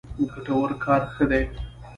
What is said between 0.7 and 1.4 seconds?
کار ښه